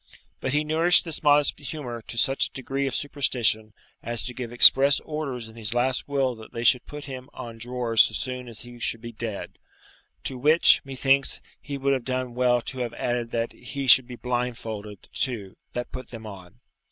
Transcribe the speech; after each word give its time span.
But 0.39 0.53
he 0.53 0.63
nourished 0.63 1.05
this 1.05 1.21
modest 1.21 1.59
humour 1.59 2.01
to 2.07 2.17
such 2.17 2.47
a 2.47 2.51
degree 2.53 2.87
of 2.87 2.95
superstition 2.95 3.71
as 4.01 4.23
to 4.23 4.33
give 4.33 4.51
express 4.51 4.99
orders 5.01 5.47
in 5.47 5.55
his 5.55 5.75
last 5.75 6.07
will 6.09 6.33
that 6.37 6.53
they 6.53 6.63
should 6.63 6.87
put 6.87 7.05
him 7.05 7.29
on 7.35 7.59
drawers 7.59 8.05
so 8.05 8.13
soon 8.15 8.47
as 8.47 8.61
he 8.61 8.79
should 8.79 9.01
be 9.01 9.11
dead; 9.11 9.59
to 10.23 10.39
which, 10.39 10.81
methinks, 10.83 11.39
he 11.61 11.77
would 11.77 11.93
have 11.93 12.03
done 12.03 12.33
well 12.33 12.61
to 12.63 12.79
have 12.79 12.95
added 12.95 13.29
that 13.29 13.51
he 13.53 13.85
should 13.85 14.07
be 14.07 14.15
blindfolded, 14.15 15.07
too, 15.13 15.55
that 15.73 15.91
put 15.91 16.09
them 16.09 16.25
on. 16.25 16.59